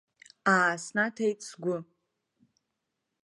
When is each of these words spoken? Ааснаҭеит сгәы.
Ааснаҭеит 0.53 1.39
сгәы. 1.49 1.77